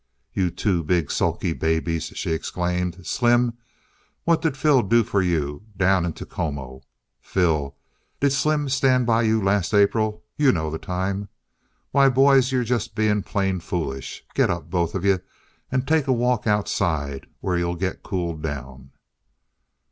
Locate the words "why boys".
11.91-12.51